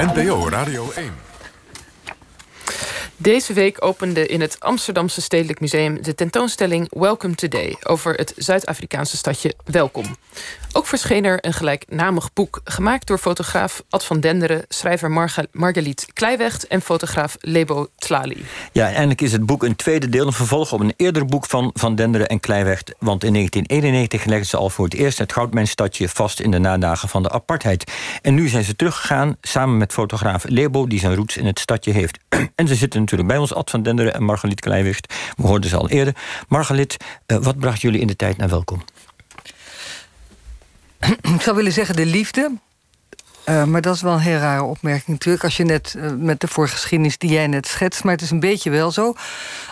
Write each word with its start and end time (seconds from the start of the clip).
NPO 0.00 0.48
Radio 0.48 0.86
1. 0.96 1.12
Deze 3.28 3.52
week 3.52 3.84
opende 3.84 4.26
in 4.26 4.40
het 4.40 4.60
Amsterdamse 4.60 5.20
Stedelijk 5.20 5.60
Museum 5.60 6.02
de 6.02 6.14
tentoonstelling 6.14 6.86
Welcome 6.90 7.34
Today 7.34 7.76
over 7.82 8.14
het 8.14 8.32
Zuid-Afrikaanse 8.36 9.16
stadje 9.16 9.54
Welkom. 9.64 10.04
Ook 10.72 10.86
verscheen 10.86 11.24
er 11.24 11.38
een 11.40 11.52
gelijknamig 11.52 12.32
boek 12.32 12.60
gemaakt 12.64 13.06
door 13.06 13.18
fotograaf 13.18 13.82
Ad 13.88 14.04
van 14.04 14.20
Denderen, 14.20 14.64
schrijver 14.68 15.10
Marga 15.10 15.44
Margaliet 15.52 16.06
Kleiwecht 16.12 16.66
en 16.66 16.80
fotograaf 16.80 17.36
Lebo 17.40 17.88
Tlali. 17.96 18.44
Ja, 18.72 18.86
eindelijk 18.86 19.20
is 19.20 19.32
het 19.32 19.46
boek 19.46 19.62
een 19.62 19.76
tweede 19.76 20.08
deel, 20.08 20.26
een 20.26 20.32
vervolg 20.32 20.72
op 20.72 20.80
een 20.80 20.94
eerder 20.96 21.24
boek 21.24 21.46
van 21.46 21.70
Van 21.74 21.94
Denderen 21.94 22.28
en 22.28 22.40
Kleiwecht. 22.40 22.94
Want 22.98 23.24
in 23.24 23.32
1991 23.32 24.24
legden 24.24 24.46
ze 24.46 24.56
al 24.56 24.70
voor 24.70 24.84
het 24.84 24.94
eerst 24.94 25.18
het 25.18 25.32
goudmijnstadje 25.32 26.08
vast 26.08 26.40
in 26.40 26.50
de 26.50 26.58
nadagen 26.58 27.08
van 27.08 27.22
de 27.22 27.30
apartheid. 27.30 27.92
En 28.22 28.34
nu 28.34 28.48
zijn 28.48 28.64
ze 28.64 28.76
teruggegaan 28.76 29.36
samen 29.40 29.76
met 29.76 29.92
fotograaf 29.92 30.44
Lebo, 30.48 30.86
die 30.86 30.98
zijn 30.98 31.14
roots 31.14 31.36
in 31.36 31.46
het 31.46 31.58
stadje 31.58 31.92
heeft. 31.92 32.18
en 32.54 32.68
ze 32.68 32.74
zitten 32.74 33.00
natuurlijk 33.00 33.17
bij 33.26 33.36
ons, 33.36 33.54
Ad 33.54 33.70
van 33.70 33.82
Denderen 33.82 34.14
en 34.14 34.22
Margaliet 34.22 34.60
Kleiwecht. 34.60 35.14
We 35.36 35.46
hoorden 35.46 35.70
ze 35.70 35.76
al 35.76 35.88
eerder. 35.88 36.14
Margaliet, 36.48 36.96
uh, 37.26 37.38
wat 37.38 37.58
bracht 37.58 37.80
jullie 37.80 38.00
in 38.00 38.06
de 38.06 38.16
tijd 38.16 38.36
naar 38.36 38.48
welkom? 38.48 38.82
ik 41.34 41.40
zou 41.40 41.56
willen 41.56 41.72
zeggen 41.72 41.96
de 41.96 42.06
liefde. 42.06 42.52
Uh, 43.48 43.64
maar 43.64 43.80
dat 43.80 43.94
is 43.94 44.02
wel 44.02 44.12
een 44.12 44.18
heel 44.18 44.38
rare 44.38 44.62
opmerking 44.62 45.06
natuurlijk. 45.06 45.44
Als 45.44 45.56
je 45.56 45.64
net 45.64 45.94
uh, 45.96 46.10
met 46.16 46.40
de 46.40 46.48
voorgeschiedenis 46.48 47.18
die 47.18 47.30
jij 47.30 47.46
net 47.46 47.66
schetst. 47.66 48.04
Maar 48.04 48.12
het 48.12 48.22
is 48.22 48.30
een 48.30 48.40
beetje 48.40 48.70
wel 48.70 48.90
zo. 48.90 49.14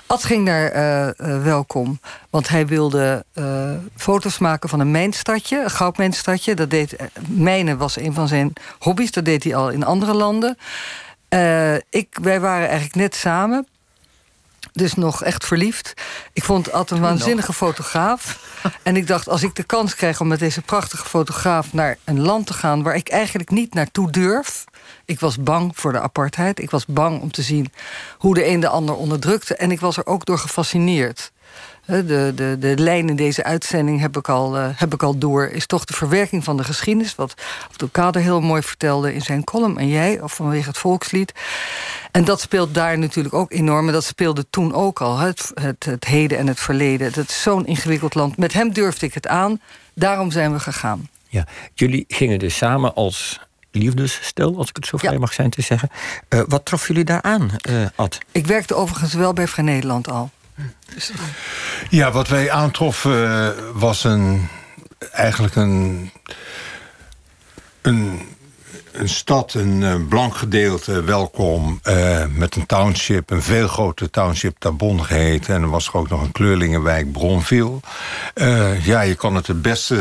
Ad 0.06 0.24
ging 0.24 0.45
naar 0.45 1.15
Welkom. 1.42 2.01
Want 2.30 2.48
hij 2.48 2.66
wilde 2.66 3.24
foto's 3.96 4.38
maken 4.38 4.68
van 4.68 4.80
een 4.80 4.90
mijnstadje. 4.90 5.62
Een 5.62 5.70
goudmijnstadje. 5.70 6.54
Dat 6.54 6.70
deed, 6.70 6.96
mijnen 7.28 7.78
was 7.78 7.98
een 7.98 8.15
van 8.15 8.28
zijn 8.28 8.52
hobby's. 8.78 9.10
Dat 9.10 9.24
deed 9.24 9.45
hij 9.45 9.54
al 9.54 9.70
in 9.70 9.84
andere 9.84 10.15
landen. 10.15 10.56
Ik, 11.90 12.18
wij 12.22 12.40
waren 12.40 12.66
eigenlijk 12.66 12.95
net 12.95 13.14
samen 13.14 13.66
dus 14.76 14.95
nog 14.95 15.23
echt 15.23 15.46
verliefd. 15.46 15.95
Ik 16.32 16.45
vond 16.45 16.73
Ad 16.73 16.90
een 16.90 17.01
waanzinnige 17.01 17.52
fotograaf. 17.52 18.45
En 18.82 18.96
ik 18.96 19.06
dacht, 19.06 19.28
als 19.28 19.42
ik 19.42 19.54
de 19.54 19.62
kans 19.62 19.95
krijg 19.95 20.20
om 20.20 20.28
met 20.28 20.38
deze 20.38 20.62
prachtige 20.62 21.09
fotograaf 21.09 21.73
naar 21.73 21.98
een 22.04 22.20
land 22.20 22.46
te 22.46 22.52
gaan 22.52 22.82
waar 22.82 22.95
ik 22.95 23.09
eigenlijk 23.09 23.51
niet 23.51 23.74
naartoe 23.74 24.10
durf. 24.10 24.64
Ik 25.04 25.20
was 25.20 25.42
bang 25.42 25.73
voor 25.74 25.92
de 25.92 26.01
apartheid. 26.01 26.60
Ik 26.60 26.70
was 26.70 26.86
bang 26.86 27.20
om 27.20 27.30
te 27.30 27.42
zien 27.42 27.73
hoe 28.18 28.34
de 28.34 28.46
een 28.46 28.60
de 28.60 28.68
ander 28.68 28.95
onderdrukte. 28.95 29.56
En 29.56 29.70
ik 29.70 29.80
was 29.80 29.96
er 29.96 30.06
ook 30.06 30.24
door 30.24 30.38
gefascineerd. 30.38 31.32
De, 31.87 32.32
de, 32.34 32.56
de 32.59 32.74
lijn 32.79 33.09
in 33.09 33.16
deze 33.16 33.45
uitzending 33.45 34.01
heb 34.01 34.16
ik, 34.16 34.29
al, 34.29 34.56
uh, 34.56 34.68
heb 34.73 34.95
ik 34.95 35.02
al 35.02 35.18
door. 35.18 35.46
Is 35.46 35.66
toch 35.66 35.84
de 35.84 35.92
verwerking 35.95 36.45
van 36.45 36.56
de 36.56 36.65
geschiedenis. 36.65 37.15
Wat 37.15 37.34
Kader 37.92 38.23
heel 38.23 38.40
mooi 38.40 38.62
vertelde 38.62 39.15
in 39.15 39.23
zijn 39.23 39.45
column. 39.45 39.79
En 39.79 39.88
jij, 39.88 40.20
of 40.20 40.34
vanwege 40.34 40.68
het 40.68 40.79
volkslied. 40.79 41.32
En 42.10 42.24
dat 42.24 42.40
speelt 42.40 42.74
daar 42.74 42.98
natuurlijk 42.98 43.34
ook 43.34 43.52
enorm. 43.52 43.87
En 43.87 43.92
dat 43.92 44.04
speelde 44.04 44.46
toen 44.51 44.74
ook 44.74 45.01
al. 45.01 45.18
Het, 45.18 45.51
het, 45.54 45.84
het 45.84 46.04
heden 46.04 46.38
en 46.38 46.46
het 46.46 46.60
verleden. 46.60 47.12
Dat 47.12 47.29
is 47.29 47.42
zo'n 47.42 47.66
ingewikkeld 47.66 48.14
land. 48.14 48.37
Met 48.37 48.52
hem 48.52 48.73
durfde 48.73 49.07
ik 49.07 49.14
het 49.14 49.26
aan. 49.26 49.60
Daarom 49.95 50.30
zijn 50.30 50.52
we 50.52 50.60
gegaan. 50.60 51.09
Ja, 51.29 51.46
jullie 51.74 52.04
gingen 52.09 52.38
dus 52.38 52.57
samen 52.57 52.95
als 52.95 53.40
liefdesstel, 53.70 54.57
als 54.57 54.68
ik 54.68 54.76
het 54.76 54.87
zo 54.87 54.96
vrij 54.96 55.18
mag 55.18 55.32
zijn 55.32 55.51
te 55.51 55.62
zeggen. 55.62 55.90
Uh, 56.29 56.40
wat 56.46 56.64
trof 56.64 56.87
jullie 56.87 57.04
daar 57.04 57.23
aan, 57.23 57.51
uh, 57.70 57.87
Ad? 57.95 58.18
Ik 58.32 58.46
werkte 58.46 58.74
overigens 58.74 59.14
wel 59.14 59.32
bij 59.32 59.48
Vrij 59.48 59.64
Nederland 59.64 60.10
al. 60.10 60.30
Ja, 61.90 62.10
wat 62.10 62.29
wij 62.29 62.51
aantroffen 62.51 63.54
was 63.79 64.04
een, 64.04 64.49
eigenlijk 65.12 65.56
een, 65.56 66.10
een, 67.82 68.21
een 68.93 69.09
stad, 69.09 69.54
een, 69.54 70.06
blank 70.09 70.37
gedeelte, 70.37 71.03
welkom, 71.03 71.81
uh, 71.84 72.25
met 72.26 72.56
een 72.56 72.66
township, 72.66 73.31
een 73.31 73.43
veel 73.43 73.69
grotere 73.69 74.10
township, 74.10 74.56
Tabon 74.59 75.04
geheten. 75.04 75.54
En 75.54 75.62
er 75.62 75.71
was 75.71 75.87
er 75.87 75.97
ook 75.97 76.09
nog 76.09 76.22
een 76.22 76.32
kleurlingenwijk, 76.32 77.12
Bronville. 77.12 77.80
Ja, 78.82 79.00
je 79.00 79.14
kan 79.14 79.34
het 79.34 79.47
het 79.47 79.62
beste 79.62 79.94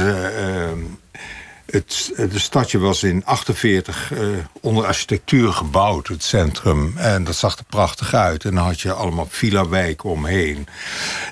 het, 1.65 2.11
de 2.15 2.39
stadje 2.39 2.79
was 2.79 3.03
in 3.03 3.25
48 3.25 4.11
uh, 4.11 4.37
eh, 4.37 4.45
onder 4.61 4.85
architectuur 4.85 5.53
gebouwd, 5.53 6.07
het 6.07 6.23
centrum. 6.23 6.93
En 6.97 7.23
dat 7.23 7.35
zag 7.35 7.57
er 7.57 7.63
prachtig 7.63 8.13
uit. 8.13 8.43
En 8.43 8.55
dan 8.55 8.63
had 8.63 8.81
je 8.81 8.93
allemaal 8.93 9.27
villa-wijken 9.29 10.09
omheen. 10.09 10.67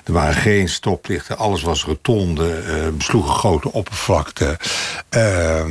Er 0.04 0.12
waren 0.12 0.34
geen 0.34 0.68
stoplichten, 0.68 1.38
alles 1.38 1.62
was 1.62 1.84
rotonde, 1.84 2.62
uh, 2.66 2.88
besloegen 2.88 3.34
grote 3.34 3.72
oppervlakte. 3.72 4.58
Uh, 5.16 5.64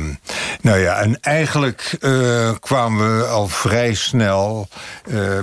nou 0.60 0.78
ja, 0.78 1.00
en 1.00 1.20
eigenlijk 1.20 1.96
uh, 2.00 2.50
kwamen 2.60 3.18
we 3.18 3.24
al 3.24 3.48
vrij 3.48 3.94
snel, 3.94 4.68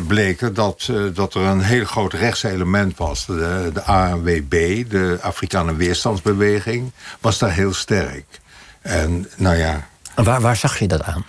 bleken 0.08 0.54
dat, 0.54 0.90
dat 1.14 1.34
er 1.34 1.42
een 1.42 1.62
heel 1.62 1.86
groot 1.86 2.14
rechtselement 2.14 2.98
was. 2.98 3.26
De, 3.26 3.70
de 3.74 3.84
ANWB, 3.84 4.84
de 4.90 5.18
Afrikaanse 5.22 5.76
Weerstandsbeweging, 5.76 6.92
was 7.20 7.38
daar 7.38 7.52
heel 7.52 7.74
sterk. 7.74 8.42
En 8.82 9.28
nou 9.38 9.56
ja. 9.56 9.88
waar, 10.16 10.42
waar 10.42 10.56
zag 10.56 10.80
je 10.80 10.88
dat 10.88 11.04
aan? 11.04 11.26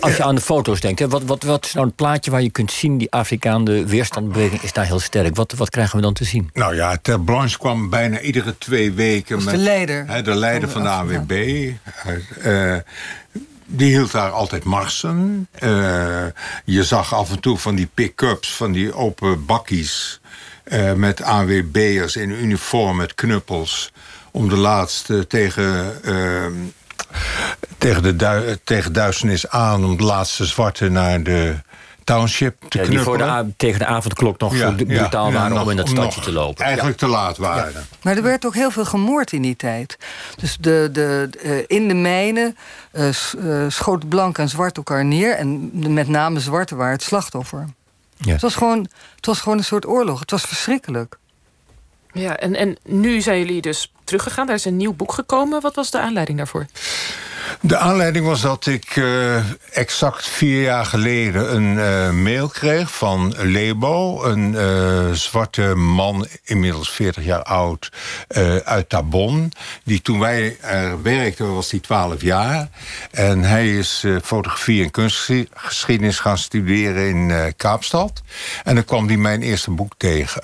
Als 0.00 0.16
je 0.16 0.22
aan 0.22 0.34
de 0.34 0.40
foto's 0.40 0.80
denkt, 0.80 0.98
hè, 0.98 1.08
wat, 1.08 1.22
wat, 1.22 1.42
wat 1.42 1.64
is 1.64 1.72
nou 1.72 1.86
een 1.86 1.94
plaatje 1.94 2.30
waar 2.30 2.42
je 2.42 2.50
kunt 2.50 2.72
zien... 2.72 2.98
die 2.98 3.12
Afrikaanse 3.12 3.84
weerstandbeweging 3.84 4.62
is 4.62 4.72
daar 4.72 4.86
heel 4.86 5.00
sterk. 5.00 5.36
Wat, 5.36 5.52
wat 5.52 5.70
krijgen 5.70 5.96
we 5.96 6.02
dan 6.02 6.12
te 6.12 6.24
zien? 6.24 6.50
Nou 6.52 6.74
ja, 6.74 6.96
Ter 7.02 7.20
Blanche 7.20 7.58
kwam 7.58 7.90
bijna 7.90 8.20
iedere 8.20 8.58
twee 8.58 8.92
weken... 8.92 9.44
met 9.44 9.54
de 9.54 9.60
leider. 9.60 10.04
Hè, 10.06 10.22
de 10.22 10.34
leider 10.34 10.68
van 10.68 10.82
de 10.82 10.88
AWB. 10.88 11.32
Uh, 12.44 12.76
die 13.66 13.88
hield 13.88 14.12
daar 14.12 14.30
altijd 14.30 14.64
marsen. 14.64 15.48
Uh, 15.60 16.24
je 16.64 16.84
zag 16.84 17.14
af 17.14 17.30
en 17.30 17.40
toe 17.40 17.58
van 17.58 17.74
die 17.74 17.88
pick-ups, 17.94 18.52
van 18.52 18.72
die 18.72 18.94
open 18.94 19.46
bakkies... 19.46 20.20
Uh, 20.64 20.92
met 20.92 21.22
AWB'ers 21.22 22.16
in 22.16 22.30
uniform 22.30 22.96
met 22.96 23.14
knuppels 23.14 23.92
om 24.34 24.48
de 24.48 24.56
laatste 24.56 25.26
tegen, 25.26 25.98
uh, 26.04 26.46
tegen, 27.78 28.02
de 28.02 28.16
du 28.16 28.58
tegen 28.64 28.92
duisternis 28.92 29.48
aan... 29.48 29.84
om 29.84 29.96
de 29.96 30.04
laatste 30.04 30.44
zwarte 30.44 30.88
naar 30.88 31.22
de 31.22 31.54
township 32.04 32.56
te 32.68 32.78
ja, 32.78 32.84
Die 32.84 32.98
voor 32.98 33.18
de 33.18 33.52
tegen 33.56 33.78
de 33.78 33.86
avondklok 33.86 34.38
nog 34.38 34.56
zo 34.56 34.72
brutaal 34.72 35.32
waren 35.32 35.60
om 35.60 35.70
in 35.70 35.76
dat 35.76 35.88
stadje 35.88 36.20
te 36.20 36.32
lopen. 36.32 36.64
Eigenlijk 36.64 36.96
te 36.96 37.06
laat 37.06 37.36
waren. 37.36 37.86
Maar 38.02 38.16
er 38.16 38.22
werd 38.22 38.46
ook 38.46 38.54
heel 38.54 38.70
veel 38.70 38.84
gemoord 38.84 39.32
in 39.32 39.42
die 39.42 39.56
tijd. 39.56 39.98
Dus 40.36 40.56
de, 40.60 40.88
de, 40.92 41.30
uh, 41.44 41.64
in 41.66 41.88
de 41.88 41.94
mijnen 41.94 42.56
uh, 42.92 43.08
schoten 43.68 44.08
blank 44.08 44.38
en 44.38 44.48
zwart 44.48 44.76
elkaar 44.76 45.04
neer. 45.04 45.36
En 45.36 45.70
met 45.94 46.08
name 46.08 46.40
zwarte 46.40 46.74
waren 46.74 46.92
het 46.92 47.02
slachtoffer. 47.02 47.66
Het, 48.24 48.42
was 48.42 48.54
gewoon, 48.54 48.88
het 49.16 49.26
was 49.26 49.40
gewoon 49.40 49.58
een 49.58 49.64
soort 49.64 49.86
oorlog. 49.86 50.20
Het 50.20 50.30
was 50.30 50.42
verschrikkelijk. 50.42 51.18
Ja, 52.14 52.36
en, 52.36 52.56
en 52.56 52.76
nu 52.84 53.20
zijn 53.20 53.38
jullie 53.38 53.60
dus 53.60 53.92
teruggegaan. 54.04 54.46
Daar 54.46 54.56
is 54.56 54.64
een 54.64 54.76
nieuw 54.76 54.94
boek 54.94 55.12
gekomen. 55.12 55.60
Wat 55.60 55.74
was 55.74 55.90
de 55.90 56.00
aanleiding 56.00 56.38
daarvoor? 56.38 56.66
De 57.60 57.76
aanleiding 57.76 58.26
was 58.26 58.40
dat 58.40 58.66
ik 58.66 58.96
uh, 58.96 59.36
exact 59.72 60.26
vier 60.28 60.62
jaar 60.62 60.86
geleden 60.86 61.54
een 61.54 61.76
uh, 61.76 62.22
mail 62.22 62.48
kreeg 62.48 62.94
van 62.94 63.34
Lebo. 63.36 64.24
Een 64.24 64.52
uh, 64.52 65.12
zwarte 65.12 65.74
man, 65.74 66.26
inmiddels 66.44 66.90
40 66.90 67.24
jaar 67.24 67.42
oud, 67.42 67.92
uit 68.64 68.88
Tabon. 68.88 69.52
Die 69.84 70.02
toen 70.02 70.18
wij 70.18 70.56
er 70.60 71.02
werkten, 71.02 71.54
was 71.54 71.70
hij 71.70 71.80
12 71.80 72.22
jaar. 72.22 72.68
En 73.10 73.42
hij 73.42 73.76
is 73.78 74.04
fotografie 74.22 74.82
en 74.82 74.90
kunstgeschiedenis 74.90 76.18
gaan 76.18 76.38
studeren 76.38 77.08
in 77.08 77.54
Kaapstad. 77.56 78.22
En 78.64 78.74
dan 78.74 78.84
kwam 78.84 79.06
hij 79.06 79.16
mijn 79.16 79.42
eerste 79.42 79.70
boek 79.70 79.92
tegen. 79.96 80.42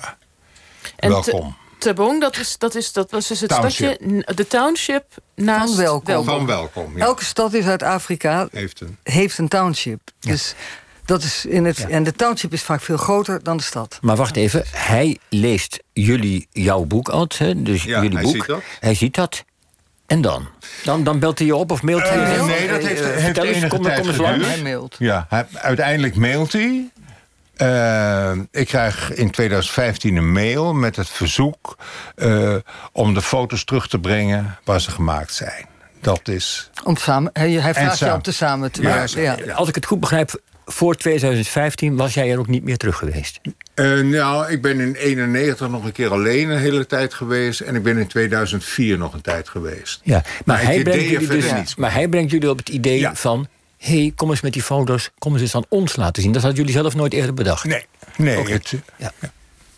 En 0.95 1.09
Welkom. 1.09 1.59
Tabong, 1.81 2.21
dat, 2.21 2.37
is, 2.37 2.57
dat, 2.57 2.75
is, 2.75 2.91
dat 2.91 3.11
was 3.11 3.27
dus 3.27 3.39
het 3.39 3.51
stadje, 3.51 3.97
de 4.35 4.47
township 4.47 5.03
naast 5.35 5.73
van 5.73 5.83
welkom. 5.83 6.23
Van 6.23 6.45
welkom 6.45 6.97
Elke 6.97 7.23
stad 7.23 7.53
in 7.53 7.63
Zuid-Afrika 7.63 8.47
heeft 8.51 8.81
een. 8.81 8.97
heeft 9.03 9.37
een 9.37 9.47
township. 9.47 9.99
Dus 10.19 10.55
dat 11.05 11.23
is 11.23 11.45
in 11.45 11.65
het, 11.65 11.87
En 11.87 12.03
de 12.03 12.13
township 12.13 12.53
is 12.53 12.61
vaak 12.61 12.81
veel 12.81 12.97
groter 12.97 13.43
dan 13.43 13.57
de 13.57 13.63
stad. 13.63 13.97
Maar 14.01 14.15
wacht 14.15 14.35
even, 14.35 14.63
hij 14.71 15.17
leest 15.29 15.79
jullie 15.93 16.47
jouw 16.51 16.83
boek 16.83 17.11
uit, 17.11 17.37
hè? 17.37 17.61
dus 17.61 17.83
jullie 17.83 18.13
hij 18.13 18.21
boek. 18.21 18.35
Ziet 18.35 18.45
dat. 18.45 18.61
Hij 18.79 18.93
ziet 18.93 19.15
dat. 19.15 19.43
En 20.05 20.21
dan? 20.21 20.47
dan? 20.83 21.03
Dan 21.03 21.19
belt 21.19 21.37
hij 21.37 21.47
je 21.47 21.55
op 21.55 21.71
of 21.71 21.81
mailt 21.81 22.09
hij 22.09 22.17
uh, 22.17 22.35
je? 22.35 22.41
Nee, 22.41 22.67
dat 22.67 22.81
heeft, 22.81 23.01
uh, 23.01 23.07
heeft 23.07 23.37
enige 23.37 23.67
kom, 23.67 23.81
tijd 23.81 24.17
kom 24.17 24.25
Hij 24.25 24.61
mailt. 24.61 24.95
Ja, 24.99 25.25
hij, 25.29 25.45
uiteindelijk 25.53 26.15
mailt 26.15 26.51
hij. 26.51 26.89
Uh, 27.57 28.31
ik 28.51 28.67
krijg 28.67 29.13
in 29.13 29.31
2015 29.31 30.15
een 30.15 30.31
mail 30.31 30.73
met 30.73 30.95
het 30.95 31.09
verzoek 31.09 31.77
uh, 32.15 32.55
om 32.91 33.13
de 33.13 33.21
foto's 33.21 33.63
terug 33.63 33.87
te 33.87 33.99
brengen 33.99 34.57
waar 34.63 34.81
ze 34.81 34.91
gemaakt 34.91 35.33
zijn. 35.33 35.65
Dat 36.01 36.27
is. 36.27 36.69
Om 36.83 36.97
samen, 36.97 37.29
hij, 37.33 37.73
vraagt 37.73 37.99
je 37.99 38.13
om 38.13 38.21
te 38.21 38.33
samen 38.33 38.71
te 38.71 38.81
werken. 38.81 39.21
Ja. 39.21 39.53
Als 39.53 39.69
ik 39.69 39.75
het 39.75 39.85
goed 39.85 39.99
begrijp, 39.99 40.41
voor 40.65 40.95
2015 40.95 41.95
was 41.95 42.13
jij 42.13 42.31
er 42.31 42.39
ook 42.39 42.47
niet 42.47 42.63
meer 42.63 42.77
terug 42.77 42.97
geweest. 42.97 43.39
Uh, 43.75 44.01
nou, 44.01 44.51
ik 44.51 44.61
ben 44.61 44.79
in 44.79 44.95
91 44.95 45.69
nog 45.69 45.85
een 45.85 45.91
keer 45.91 46.11
alleen 46.11 46.49
een 46.49 46.57
hele 46.57 46.85
tijd 46.85 47.13
geweest. 47.13 47.59
En 47.59 47.75
ik 47.75 47.83
ben 47.83 47.97
in 47.97 48.07
2004 48.07 48.97
nog 48.97 49.13
een 49.13 49.21
tijd 49.21 49.49
geweest. 49.49 49.99
Ja, 50.03 50.13
maar, 50.13 50.41
maar 50.45 50.63
hij, 50.63 50.81
brengt 50.81 51.09
jullie 51.09 51.27
dus, 51.27 51.53
niets 51.53 51.75
maar 51.75 51.93
hij 51.93 52.07
brengt 52.07 52.31
jullie 52.31 52.49
op 52.49 52.57
het 52.57 52.69
idee 52.69 53.09
van... 53.13 53.47
hé, 53.81 53.99
hey, 53.99 54.11
kom 54.15 54.29
eens 54.29 54.41
met 54.41 54.53
die 54.53 54.61
foto's, 54.61 55.09
kom 55.17 55.33
eens 55.33 55.41
eens 55.41 55.55
aan 55.55 55.65
ons 55.69 55.95
laten 55.95 56.21
zien. 56.21 56.31
Dat 56.31 56.41
hadden 56.41 56.59
jullie 56.59 56.79
zelf 56.81 56.95
nooit 56.95 57.13
eerder 57.13 57.33
bedacht. 57.33 57.65
Nee, 57.65 57.85
nee. 58.17 58.39
Okay. 58.39 58.51
Het, 58.53 58.73
ja. 58.97 59.11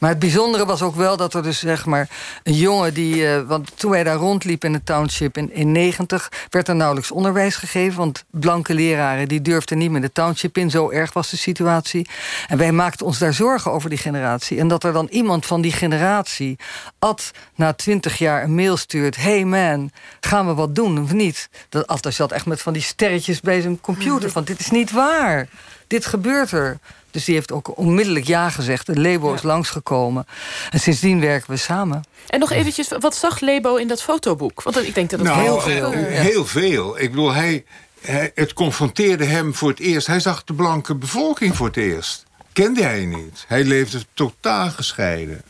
Maar 0.03 0.11
het 0.11 0.21
bijzondere 0.21 0.65
was 0.65 0.81
ook 0.81 0.95
wel 0.95 1.17
dat 1.17 1.33
er 1.33 1.43
dus 1.43 1.59
zeg 1.59 1.85
maar 1.85 2.09
een 2.43 2.53
jongen 2.53 2.93
die. 2.93 3.15
Uh, 3.15 3.41
want 3.41 3.71
toen 3.75 3.91
wij 3.91 4.03
daar 4.03 4.15
rondliepen 4.15 4.67
in 4.67 4.73
het 4.73 4.85
township 4.85 5.37
in, 5.37 5.53
in 5.53 5.71
90, 5.71 6.31
werd 6.49 6.67
er 6.67 6.75
nauwelijks 6.75 7.11
onderwijs 7.11 7.55
gegeven. 7.55 7.97
Want 7.97 8.23
blanke 8.31 8.73
leraren 8.73 9.27
die 9.27 9.41
durfden 9.41 9.77
niet 9.77 9.91
meer 9.91 10.01
de 10.01 10.11
township 10.11 10.57
in. 10.57 10.69
Zo 10.69 10.89
erg 10.89 11.13
was 11.13 11.29
de 11.29 11.37
situatie. 11.37 12.07
En 12.47 12.57
wij 12.57 12.71
maakten 12.71 13.05
ons 13.05 13.17
daar 13.17 13.33
zorgen 13.33 13.71
over 13.71 13.89
die 13.89 13.97
generatie. 13.97 14.59
En 14.59 14.67
dat 14.67 14.83
er 14.83 14.93
dan 14.93 15.07
iemand 15.11 15.45
van 15.45 15.61
die 15.61 15.71
generatie. 15.71 16.59
Ad 16.99 17.31
na 17.55 17.73
twintig 17.73 18.17
jaar 18.17 18.43
een 18.43 18.55
mail 18.55 18.77
stuurt. 18.77 19.15
Hey 19.15 19.45
man, 19.45 19.91
gaan 20.19 20.47
we 20.47 20.53
wat 20.53 20.75
doen 20.75 21.01
of 21.01 21.13
niet? 21.13 21.49
Dat 21.69 21.87
Ad 21.87 22.07
zat 22.09 22.31
echt 22.31 22.45
met 22.45 22.61
van 22.61 22.73
die 22.73 22.81
sterretjes 22.81 23.41
bij 23.41 23.61
zijn 23.61 23.81
computer. 23.81 24.31
Van 24.37 24.43
dit 24.43 24.59
is 24.59 24.69
niet 24.69 24.91
waar. 24.91 25.47
Dit 25.87 26.05
gebeurt 26.05 26.51
er. 26.51 26.79
Dus 27.13 27.25
die 27.25 27.35
heeft 27.35 27.51
ook 27.51 27.77
onmiddellijk 27.77 28.27
ja 28.27 28.49
gezegd. 28.49 28.85
De 28.85 28.95
Lebo 28.95 29.29
ja. 29.29 29.33
is 29.33 29.41
langsgekomen. 29.41 30.25
En 30.71 30.79
sindsdien 30.79 31.19
werken 31.19 31.51
we 31.51 31.57
samen. 31.57 32.03
En 32.27 32.39
nog 32.39 32.51
eventjes, 32.51 32.87
wat 32.99 33.15
zag 33.15 33.39
Lebo 33.39 33.75
in 33.75 33.87
dat 33.87 34.01
fotoboek? 34.01 34.63
Want 34.63 34.87
ik 34.87 34.95
denk 34.95 35.09
dat 35.09 35.19
het 35.19 35.27
nou, 35.27 35.41
heel 35.41 35.59
veel... 35.59 35.91
Heel 35.91 36.45
veel. 36.45 36.99
Ik 36.99 37.09
bedoel, 37.09 37.33
hij, 37.33 37.65
hij, 38.01 38.31
het 38.35 38.53
confronteerde 38.53 39.25
hem 39.25 39.55
voor 39.55 39.69
het 39.69 39.79
eerst. 39.79 40.07
Hij 40.07 40.19
zag 40.19 40.43
de 40.43 40.53
blanke 40.53 40.95
bevolking 40.95 41.55
voor 41.55 41.67
het 41.67 41.77
eerst. 41.77 42.23
Kende 42.53 42.83
hij 42.83 43.05
niet. 43.05 43.45
Hij 43.47 43.63
leefde 43.63 44.01
totaal 44.13 44.69
gescheiden. 44.69 45.41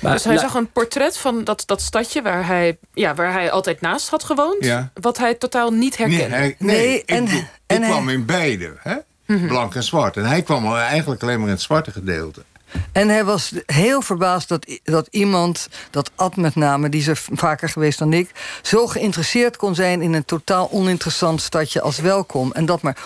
Maar, 0.00 0.12
dus 0.12 0.24
hij 0.24 0.38
zag 0.38 0.54
een 0.54 0.72
portret 0.72 1.18
van 1.18 1.44
dat, 1.44 1.62
dat 1.66 1.80
stadje 1.82 2.22
waar 2.22 2.46
hij, 2.46 2.78
ja, 2.94 3.14
waar 3.14 3.32
hij 3.32 3.50
altijd 3.50 3.80
naast 3.80 4.08
had 4.08 4.24
gewoond. 4.24 4.64
Ja. 4.64 4.90
Wat 5.00 5.18
hij 5.18 5.34
totaal 5.34 5.70
niet 5.70 5.96
herkende. 5.96 6.28
Nee, 6.28 6.38
hij, 6.38 6.56
nee, 6.58 6.76
nee 6.76 7.04
en, 7.04 7.24
ik, 7.24 7.44
en 7.66 7.82
ik 7.82 7.88
kwam 7.88 8.08
in 8.08 8.24
beide. 8.24 8.76
Hè? 8.78 8.96
Mhm. 9.26 9.46
Blank 9.46 9.74
en 9.74 9.82
zwart. 9.82 10.16
En 10.16 10.24
hij 10.24 10.42
kwam 10.42 10.74
eigenlijk 10.74 11.22
alleen 11.22 11.38
maar 11.38 11.48
in 11.48 11.54
het 11.54 11.62
zwarte 11.62 11.90
gedeelte. 11.90 12.42
En 12.92 13.08
hij 13.08 13.24
was 13.24 13.52
heel 13.66 14.02
verbaasd 14.02 14.48
dat, 14.48 14.80
dat 14.84 15.08
iemand, 15.10 15.68
dat 15.90 16.10
Ad 16.14 16.36
met 16.36 16.54
name, 16.54 16.88
die 16.88 17.00
is 17.00 17.06
er 17.06 17.22
vaker 17.32 17.68
geweest 17.68 17.98
dan 17.98 18.12
ik, 18.12 18.30
zo 18.62 18.86
geïnteresseerd 18.86 19.56
kon 19.56 19.74
zijn 19.74 20.02
in 20.02 20.12
een 20.12 20.24
totaal 20.24 20.68
oninteressant 20.70 21.40
stadje 21.40 21.80
als 21.80 21.98
welkom. 21.98 22.52
En 22.52 22.66
dat 22.66 22.82
maar. 22.82 22.96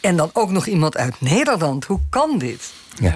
En 0.00 0.16
dan 0.16 0.30
ook 0.32 0.50
nog 0.50 0.66
iemand 0.66 0.96
uit 0.96 1.20
Nederland. 1.20 1.84
Hoe 1.84 2.00
kan 2.10 2.38
dit? 2.38 2.72
Ja. 3.00 3.14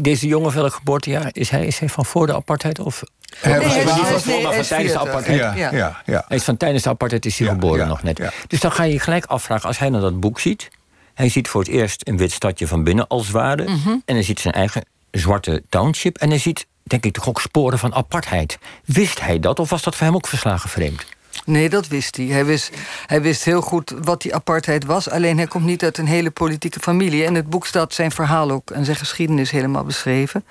deze 0.00 0.26
jongen, 0.26 0.54
welk 0.54 0.74
geboortejaar? 0.74 1.30
Is 1.32 1.50
hij, 1.50 1.66
is 1.66 1.78
hij 1.78 1.88
van 1.88 2.04
voor 2.04 2.26
de 2.26 2.34
apartheid? 2.34 2.78
Of 2.78 3.02
hij 3.38 3.58
nee, 3.58 3.68
hij 3.68 3.78
is, 4.14 4.24
nee, 4.24 4.42
van 4.42 4.62
tijdens 4.62 4.92
de 4.92 4.98
apartheid. 4.98 5.38
Ja, 5.38 5.54
ja, 5.54 6.02
ja. 6.04 6.24
Hij 6.28 6.36
is 6.36 6.44
van 6.44 6.56
tijdens 6.56 6.82
de 6.82 6.88
apartheid 6.88 7.26
is 7.26 7.38
hij 7.38 7.48
geboren 7.48 7.88
nog 7.88 8.02
net. 8.02 8.20
Dus 8.46 8.60
dan 8.60 8.72
ga 8.72 8.82
je 8.82 8.92
je 8.92 9.00
gelijk 9.00 9.24
afvragen, 9.24 9.66
als 9.66 9.78
hij 9.78 9.88
naar 9.88 10.00
dat 10.00 10.20
boek 10.20 10.40
ziet... 10.40 10.68
Hij 11.18 11.28
ziet 11.28 11.48
voor 11.48 11.60
het 11.60 11.70
eerst 11.70 12.08
een 12.08 12.16
wit 12.16 12.32
stadje 12.32 12.66
van 12.66 12.84
binnen 12.84 13.06
als 13.06 13.30
waarde. 13.30 13.62
Mhm. 13.62 13.88
En 13.88 14.14
hij 14.14 14.22
ziet 14.22 14.40
zijn 14.40 14.54
eigen 14.54 14.84
zwarte 15.10 15.62
township. 15.68 16.18
En 16.18 16.28
hij 16.28 16.38
ziet, 16.38 16.66
denk 16.82 17.04
ik, 17.04 17.12
toch 17.12 17.28
ook 17.28 17.40
sporen 17.40 17.78
van 17.78 17.94
apartheid. 17.94 18.58
Wist 18.84 19.20
hij 19.20 19.40
dat 19.40 19.58
of 19.58 19.70
was 19.70 19.82
dat 19.82 19.96
voor 19.96 20.06
hem 20.06 20.14
ook 20.14 20.26
verslagen 20.26 20.70
vreemd? 20.70 21.06
Nee, 21.44 21.68
dat 21.68 21.88
wist 21.88 22.16
hij. 22.16 22.26
Hij 22.26 22.44
wist, 22.44 22.70
hij 23.06 23.22
wist 23.22 23.44
heel 23.44 23.60
goed 23.60 23.94
wat 24.02 24.22
die 24.22 24.34
apartheid 24.34 24.84
was. 24.84 25.10
Alleen 25.10 25.36
hij 25.36 25.46
komt 25.46 25.64
niet 25.64 25.82
uit 25.82 25.98
een 25.98 26.06
hele 26.06 26.30
politieke 26.30 26.80
familie. 26.80 27.24
En 27.24 27.34
het 27.34 27.50
boek 27.50 27.66
staat 27.66 27.94
zijn 27.94 28.10
verhaal 28.10 28.50
ook 28.50 28.70
en 28.70 28.84
zijn 28.84 28.96
geschiedenis 28.96 29.50
helemaal 29.50 29.84
beschreven. 29.84 30.44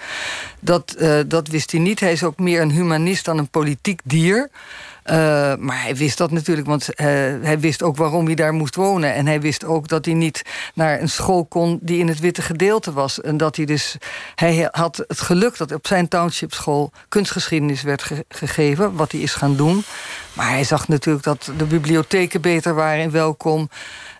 Dat, 0.59 0.95
uh, 0.99 1.19
dat 1.27 1.47
wist 1.47 1.71
hij 1.71 1.79
niet. 1.79 1.99
Hij 1.99 2.11
is 2.11 2.23
ook 2.23 2.39
meer 2.39 2.61
een 2.61 2.71
humanist 2.71 3.25
dan 3.25 3.37
een 3.37 3.49
politiek 3.49 4.01
dier. 4.03 4.49
Uh, 5.09 5.55
maar 5.55 5.81
hij 5.81 5.95
wist 5.95 6.17
dat 6.17 6.31
natuurlijk, 6.31 6.67
want 6.67 6.89
uh, 6.89 7.05
hij 7.41 7.59
wist 7.59 7.83
ook 7.83 7.97
waarom 7.97 8.25
hij 8.25 8.35
daar 8.35 8.53
moest 8.53 8.75
wonen. 8.75 9.13
En 9.13 9.25
hij 9.27 9.41
wist 9.41 9.65
ook 9.65 9.87
dat 9.87 10.05
hij 10.05 10.13
niet 10.13 10.41
naar 10.73 11.01
een 11.01 11.09
school 11.09 11.45
kon 11.45 11.79
die 11.81 11.99
in 11.99 12.07
het 12.07 12.19
witte 12.19 12.41
gedeelte 12.41 12.93
was. 12.93 13.21
En 13.21 13.37
dat 13.37 13.55
hij 13.55 13.65
dus. 13.65 13.95
Hij 14.35 14.67
had 14.71 15.03
het 15.07 15.21
geluk 15.21 15.57
dat 15.57 15.71
op 15.71 15.87
zijn 15.87 16.07
township 16.07 16.53
school 16.53 16.91
kunstgeschiedenis 17.09 17.81
werd 17.81 18.03
ge 18.03 18.25
gegeven, 18.29 18.95
wat 18.95 19.11
hij 19.11 19.21
is 19.21 19.33
gaan 19.33 19.55
doen. 19.55 19.83
Maar 20.33 20.49
hij 20.49 20.63
zag 20.63 20.87
natuurlijk 20.87 21.25
dat 21.25 21.51
de 21.57 21.65
bibliotheken 21.65 22.41
beter 22.41 22.73
waren 22.73 23.03
in 23.03 23.11
welkom. 23.11 23.69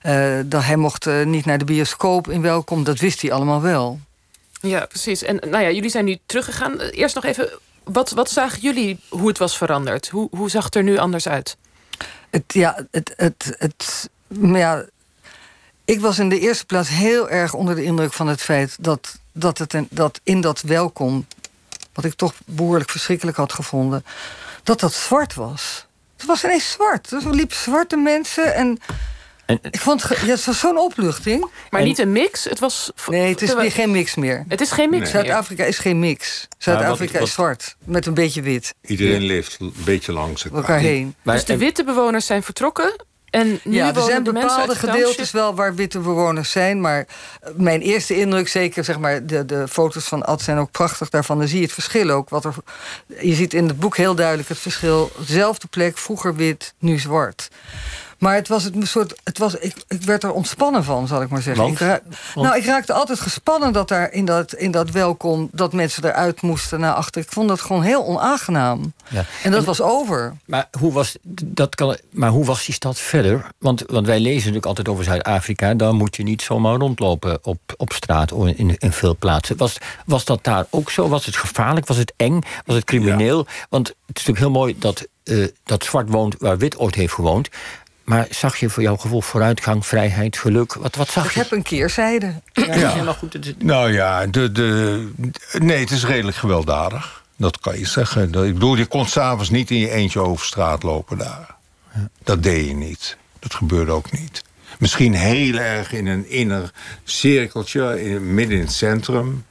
Uh, 0.04 0.40
dat 0.46 0.64
hij 0.64 0.76
mocht 0.76 1.10
niet 1.26 1.46
naar 1.46 1.58
de 1.58 1.66
bioscoop 1.66 2.30
in 2.30 2.42
welkom. 2.42 2.84
Dat 2.84 3.00
wist 3.00 3.22
hij 3.22 3.32
allemaal 3.32 3.62
wel. 3.62 4.00
Ja, 4.62 4.86
precies. 4.86 5.24
En 5.24 5.36
nou 5.50 5.64
ja, 5.64 5.72
jullie 5.72 5.90
zijn 5.90 6.06
nu 6.06 6.18
teruggegaan. 6.26 6.80
Eerst 6.80 7.16
nog 7.16 7.24
even 7.24 7.50
wat, 7.88 8.10
wat 8.10 8.30
zagen 8.30 8.60
jullie 8.60 9.00
hoe 9.10 9.28
het 9.28 9.38
was 9.38 9.58
veranderd? 9.58 10.08
Hoe, 10.08 10.28
hoe 10.32 10.50
zag 10.50 10.64
het 10.64 10.76
er 10.76 10.84
nu 10.84 10.98
anders 10.98 11.28
uit? 11.28 11.58
Het, 12.30 12.54
ja, 12.54 12.86
het, 12.92 13.14
het, 13.16 13.56
het, 13.58 14.10
ja, 14.42 14.86
ik 15.86 16.00
was 16.00 16.20
in 16.20 16.30
de 16.30 16.40
eerste 16.40 16.66
plaats 16.66 16.90
heel 16.90 17.30
erg 17.30 17.54
onder 17.54 17.76
de 17.76 17.84
indruk 17.84 18.14
van 18.14 18.28
het 18.28 18.42
feit 18.42 18.76
dat, 18.80 19.20
dat, 19.32 19.58
het, 19.58 19.76
dat 19.90 20.20
in 20.24 20.42
dat 20.42 20.62
welkom, 20.62 21.28
wat 21.94 22.06
ik 22.06 22.14
toch 22.14 22.34
behoorlijk 22.46 22.90
verschrikkelijk 22.90 23.38
had 23.38 23.54
gevonden, 23.54 24.06
dat 24.64 24.80
dat 24.80 24.94
zwart 24.94 25.34
was. 25.34 25.86
Het 26.18 26.26
was 26.26 26.44
ineens 26.44 26.72
zwart. 26.72 27.12
Er 27.12 27.36
liepen 27.36 27.56
zwarte 27.56 27.98
mensen 27.98 28.56
en 28.56 28.80
en, 29.48 29.60
ik 29.62 29.80
vond 29.80 30.02
ja, 30.10 30.26
het 30.26 30.46
was 30.46 30.60
zo'n 30.60 30.78
opluchting. 30.78 31.50
Maar 31.70 31.84
niet 31.84 32.00
een 32.00 32.12
mix? 32.12 32.44
Het 32.44 32.60
was, 32.60 32.92
nee, 33.08 33.30
het 33.30 33.42
is 33.42 33.54
weer 33.54 33.72
geen 33.72 33.92
mix 33.92 34.16
meer. 34.16 34.46
Het 34.48 34.62
is 34.62 34.72
geen 34.72 34.90
mix 34.90 35.10
Zuid-Afrika 35.10 35.64
is 35.64 35.78
geen 35.78 36.00
mix. 36.00 36.48
Zuid-Afrika 36.58 37.20
is 37.20 37.34
zwart, 37.34 37.76
met 37.84 38.06
een 38.06 38.14
beetje 38.14 38.42
wit. 38.42 38.74
Iedereen 38.82 39.22
leeft 39.22 39.58
een 39.60 39.74
beetje 39.86 40.12
langs 40.12 40.50
elkaar 40.50 40.80
heen. 40.80 41.16
dus 41.24 41.46
de 41.46 41.58
witte 41.58 41.84
bewoners 41.84 42.26
zijn 42.26 42.44
vertrokken 42.44 43.06
en 43.30 43.60
nu 43.64 43.76
ja, 43.76 43.96
er 43.96 44.02
zijn 44.02 44.24
bepaalde 44.24 44.76
gedeeltes 44.76 45.32
wel 45.32 45.56
waar 45.56 45.76
witte 45.76 46.00
bewoners 46.00 46.52
zijn. 46.52 46.82
Maar 46.82 47.08
mijn 47.56 47.82
eerste 47.82 48.16
indruk, 48.16 48.48
zeker 48.48 48.84
zeg 48.84 49.00
maar, 49.00 49.26
de, 49.26 49.46
de 49.46 49.68
foto's 49.68 50.04
van 50.04 50.26
Ad 50.26 50.42
zijn 50.42 50.58
ook 50.58 50.72
prachtig 50.72 51.10
daarvan. 51.10 51.38
Dan 51.38 51.48
zie 51.48 51.58
je 51.58 51.64
het 51.64 51.74
verschil 51.74 52.10
ook. 52.10 52.30
Wat 52.30 52.46
er, 52.46 52.54
je 53.22 53.34
ziet 53.34 53.54
in 53.54 53.68
het 53.68 53.80
boek 53.80 53.98
heel 53.98 54.16
duidelijk 54.16 54.50
het 54.50 54.58
verschil. 54.58 55.12
Zelfde 55.26 55.68
plek, 55.68 55.98
vroeger 55.98 56.36
wit, 56.36 56.74
nu 56.80 57.00
zwart. 57.00 57.50
Maar 58.18 58.36
het 58.36 58.48
was 58.48 58.64
het 58.64 58.76
soort. 58.82 59.16
Het 59.24 59.38
was, 59.38 59.56
ik, 59.56 59.76
ik 59.88 60.02
werd 60.02 60.24
er 60.24 60.32
ontspannen 60.32 60.84
van, 60.84 61.08
zal 61.08 61.22
ik 61.22 61.30
maar 61.30 61.42
zeggen. 61.42 61.68
Ik 61.68 62.02
Nou, 62.36 62.58
ik 62.58 62.66
raakte 62.66 62.94
altijd 62.94 63.20
gespannen 63.20 63.74
dat 63.74 63.88
daar 63.88 64.12
in 64.12 64.26
dat, 64.26 64.54
in 64.54 64.72
dat 64.72 64.92
welkom. 64.92 65.50
dat 65.52 65.74
mensen 65.74 66.06
eruit 66.06 66.42
moesten 66.42 66.80
naar 66.80 66.94
achter. 66.94 67.22
Ik 67.22 67.32
vond 67.32 67.48
dat 67.48 67.62
gewoon 67.62 67.82
heel 67.82 68.06
onaangenaam. 68.06 68.94
Ja. 69.10 69.26
En 69.44 69.52
dat 69.52 69.64
was 69.64 69.82
over. 69.82 70.38
Maar 70.46 70.68
hoe 70.80 70.94
was, 70.94 71.18
dat 71.46 71.76
kan, 71.76 71.98
maar 72.12 72.30
hoe 72.30 72.46
was 72.46 72.66
die 72.66 72.76
stad 72.76 73.00
verder? 73.00 73.46
Want, 73.58 73.84
want 73.88 74.06
wij 74.06 74.20
lezen 74.20 74.38
natuurlijk 74.38 74.66
altijd 74.66 74.88
over 74.88 75.04
Zuid-Afrika. 75.04 75.74
Dan 75.74 75.96
moet 75.96 76.16
je 76.16 76.24
niet 76.24 76.42
zomaar 76.42 76.76
rondlopen 76.76 77.40
op, 77.42 77.60
op 77.78 77.92
straat 77.92 78.32
in, 78.32 78.78
in 78.78 78.92
veel 78.92 79.16
plaatsen. 79.16 79.58
Was, 79.58 79.78
was 80.06 80.26
dat 80.26 80.44
daar 80.44 80.66
ook 80.70 80.92
zo? 80.92 81.10
Was 81.10 81.26
het 81.26 81.36
gevaarlijk? 81.36 81.88
Was 81.88 81.98
het 81.98 82.14
eng? 82.16 82.42
Was 82.66 82.76
het 82.76 82.86
crimineel? 82.86 83.46
Want 83.70 83.88
het 83.88 84.18
is 84.18 84.26
natuurlijk 84.26 84.40
heel 84.40 84.62
mooi 84.62 84.76
dat, 84.80 85.08
uh, 85.24 85.48
dat 85.64 85.84
zwart 85.84 86.10
woont 86.10 86.36
waar 86.40 86.58
wit 86.58 86.78
ooit 86.78 86.96
heeft 86.96 87.14
gewoond. 87.14 87.50
Maar 88.08 88.28
zag 88.30 88.58
je 88.58 88.70
voor 88.70 88.84
jouw 88.84 88.98
gevoel 88.98 89.22
vooruitgang, 89.22 89.86
vrijheid, 89.86 90.38
geluk? 90.38 90.74
Wat, 90.74 90.96
wat 90.96 91.10
zag 91.10 91.26
ik 91.26 91.32
je? 91.32 91.40
heb 91.40 91.52
een 91.52 91.62
keerzijde. 91.62 92.34
Ja, 92.54 92.76
ja. 92.76 93.14
goed, 93.14 93.64
Nou 93.64 93.94
ja, 93.94 94.26
de, 94.26 94.52
de, 94.52 95.12
nee, 95.58 95.80
het 95.80 95.92
is 95.92 96.06
redelijk 96.06 96.38
gewelddadig. 96.38 97.24
Dat 97.36 97.60
kan 97.60 97.80
je 97.80 97.86
zeggen. 97.86 98.24
Ik 98.24 98.54
bedoel, 98.54 98.76
je 98.76 98.86
kon 98.86 99.06
s'avonds 99.06 99.50
niet 99.50 99.72
in 99.72 99.78
je 99.78 99.92
eentje 99.92 100.20
over 100.20 100.46
straat 100.46 100.84
lopen 100.84 101.18
daar. 101.18 101.56
Dat 102.24 102.44
deed 102.44 102.68
je 102.68 102.74
niet. 102.74 103.18
Dat 103.40 103.54
gebeurde 103.54 103.92
ook 103.92 104.12
niet. 104.12 104.44
Misschien 104.80 105.14
heel 105.14 105.56
erg 105.56 105.92
in 105.92 106.08
een 106.08 106.30
inner 106.30 106.72
cirkeltje, 107.04 108.04
in, 108.04 108.34
midden 108.34 108.58
in 108.58 108.64
het 108.64 108.74
centrum. 108.74 109.46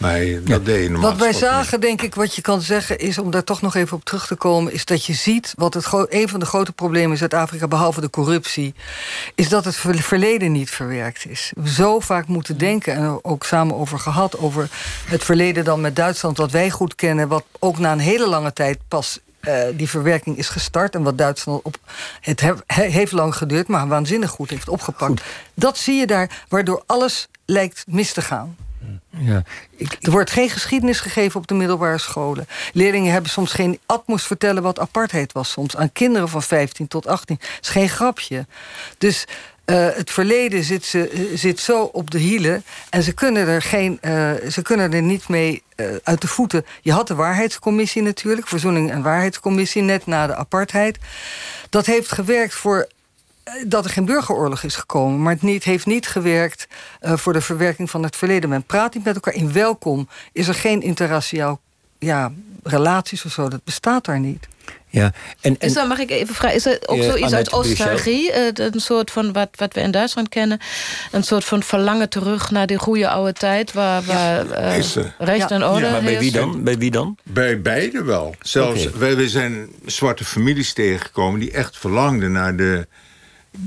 Maar 0.00 0.20
dat 0.44 0.64
deed 0.64 0.98
Wat 0.98 1.16
wij 1.16 1.32
zagen, 1.32 1.80
denk 1.80 2.02
ik, 2.02 2.14
wat 2.14 2.34
je 2.34 2.42
kan 2.42 2.60
zeggen, 2.60 2.98
is 2.98 3.18
om 3.18 3.30
daar 3.30 3.44
toch 3.44 3.62
nog 3.62 3.74
even 3.74 3.96
op 3.96 4.04
terug 4.04 4.26
te 4.26 4.34
komen, 4.34 4.72
is 4.72 4.84
dat 4.84 5.04
je 5.04 5.12
ziet 5.12 5.52
wat 5.56 5.74
het 5.74 5.86
een 6.08 6.28
van 6.28 6.40
de 6.40 6.46
grote 6.46 6.72
problemen 6.72 7.10
in 7.10 7.16
Zuid-Afrika, 7.16 7.68
behalve 7.68 8.00
de 8.00 8.10
corruptie, 8.10 8.74
is 9.34 9.48
dat 9.48 9.64
het 9.64 9.76
verleden 9.76 10.52
niet 10.52 10.70
verwerkt 10.70 11.26
is. 11.26 11.52
We 11.54 11.70
zo 11.70 12.00
vaak 12.00 12.26
moeten 12.26 12.58
denken 12.58 12.94
en 12.94 13.18
ook 13.22 13.44
samen 13.44 13.76
over 13.76 13.98
gehad, 13.98 14.38
over 14.38 14.68
het 15.04 15.24
verleden 15.24 15.64
dan 15.64 15.80
met 15.80 15.96
Duitsland, 15.96 16.36
wat 16.36 16.50
wij 16.50 16.70
goed 16.70 16.94
kennen, 16.94 17.28
wat 17.28 17.44
ook 17.58 17.78
na 17.78 17.92
een 17.92 17.98
hele 17.98 18.28
lange 18.28 18.52
tijd 18.52 18.78
pas 18.88 19.18
uh, 19.40 19.62
die 19.74 19.88
verwerking 19.88 20.38
is 20.38 20.48
gestart. 20.48 20.94
En 20.94 21.02
wat 21.02 21.18
Duitsland 21.18 21.62
op. 21.62 21.76
Het 22.20 22.42
heeft 22.66 23.12
lang 23.12 23.36
geduurd, 23.36 23.68
maar 23.68 23.88
waanzinnig 23.88 24.30
goed 24.30 24.50
heeft 24.50 24.68
opgepakt. 24.68 25.22
Dat 25.54 25.78
zie 25.78 25.94
je 25.94 26.06
daar, 26.06 26.44
waardoor 26.48 26.82
alles 26.86 27.28
lijkt 27.44 27.84
mis 27.86 28.12
te 28.12 28.22
gaan. 28.22 28.56
Ja, 29.18 29.42
ik, 29.76 29.96
er 30.00 30.10
wordt 30.10 30.30
geen 30.30 30.50
geschiedenis 30.50 31.00
gegeven 31.00 31.40
op 31.40 31.46
de 31.46 31.54
middelbare 31.54 31.98
scholen. 31.98 32.46
Leerlingen 32.72 33.12
hebben 33.12 33.30
soms 33.30 33.52
geen... 33.52 33.78
Ad 33.86 34.02
vertellen 34.06 34.62
wat 34.62 34.78
apartheid 34.78 35.32
was 35.32 35.50
soms. 35.50 35.76
Aan 35.76 35.92
kinderen 35.92 36.28
van 36.28 36.42
15 36.42 36.88
tot 36.88 37.06
18. 37.06 37.36
Dat 37.40 37.48
is 37.60 37.68
geen 37.68 37.88
grapje. 37.88 38.46
Dus 38.98 39.26
Uh, 39.70 39.88
het 39.92 40.10
verleden 40.10 40.64
zit, 40.64 40.84
ze, 40.84 41.30
zit 41.34 41.60
zo 41.60 41.82
op 41.82 42.10
de 42.10 42.18
hielen. 42.18 42.64
En 42.88 43.02
ze 43.02 43.12
kunnen 43.12 43.46
er, 43.46 43.62
geen, 43.62 43.98
uh, 44.02 44.30
ze 44.50 44.62
kunnen 44.62 44.92
er 44.92 45.02
niet 45.02 45.28
mee 45.28 45.62
uh, 45.76 45.86
uit 46.02 46.20
de 46.20 46.28
voeten. 46.28 46.66
Je 46.80 46.92
had 46.92 47.06
de 47.06 47.14
waarheidscommissie 47.14 48.02
natuurlijk, 48.02 48.48
Verzoening 48.48 48.90
en 48.90 49.02
Waarheidscommissie, 49.02 49.82
net 49.82 50.06
na 50.06 50.26
de 50.26 50.34
apartheid. 50.34 50.98
Dat 51.68 51.86
heeft 51.86 52.12
gewerkt 52.12 52.54
voor 52.54 52.88
dat 53.66 53.84
er 53.84 53.90
geen 53.90 54.04
burgeroorlog 54.04 54.62
is 54.62 54.76
gekomen. 54.76 55.22
Maar 55.22 55.32
het 55.32 55.42
niet, 55.42 55.64
heeft 55.64 55.86
niet 55.86 56.06
gewerkt 56.06 56.66
uh, 57.02 57.16
voor 57.16 57.32
de 57.32 57.40
verwerking 57.40 57.90
van 57.90 58.02
het 58.02 58.16
verleden. 58.16 58.48
Men 58.48 58.62
praat 58.62 58.94
niet 58.94 59.04
met 59.04 59.14
elkaar. 59.14 59.34
In 59.34 59.52
welkom 59.52 60.08
is 60.32 60.48
er 60.48 60.54
geen 60.54 60.82
interraciaal 60.82 61.60
ja, 61.98 62.32
relaties 62.62 63.24
of 63.24 63.32
zo. 63.32 63.48
Dat 63.48 63.64
bestaat 63.64 64.04
daar 64.04 64.20
niet. 64.20 64.48
Ja, 64.92 65.12
en, 65.40 65.56
en, 65.58 65.66
is 65.66 65.72
dat, 65.72 65.88
mag 65.88 65.98
ik 65.98 66.10
even 66.10 66.34
vragen, 66.34 66.56
is 66.56 66.66
er 66.66 66.78
ook 66.86 66.96
Ja, 66.96 67.02
zoiets 67.02 67.32
uit 67.32 67.50
nostalgie? 67.50 68.32
eh, 68.32 68.66
een 68.72 68.80
soort 68.80 69.10
van 69.10 69.32
wat, 69.32 69.48
wat 69.52 69.74
we 69.74 69.80
in 69.80 69.90
Duitsland 69.90 70.28
kennen. 70.28 70.60
Een 71.12 71.22
soort 71.22 71.44
van 71.44 71.62
verlangen 71.62 72.08
terug 72.08 72.50
naar 72.50 72.66
die 72.66 72.78
goede 72.78 73.08
oude 73.08 73.32
tijd. 73.32 73.72
Waar, 73.72 74.02
waar 74.02 74.50
eh, 74.50 74.84
recht 75.18 75.50
en 75.50 75.64
orde 75.64 75.90
maar 75.90 76.02
bij 76.02 76.18
wie 76.18 76.32
dan? 76.32 76.64
Bij 76.64 76.78
wie 76.78 76.90
dan? 76.90 77.18
Bij 77.22 77.60
beide 77.60 78.04
wel. 78.04 78.34
Zelfs, 78.40 78.90
wij 78.90 79.28
zijn 79.28 79.68
zwarte 79.84 80.24
families 80.24 80.72
tegengekomen... 80.72 81.40
die 81.40 81.50
echt 81.50 81.78
verlangden 81.78 82.32
naar 82.32 82.56
de... 82.56 82.86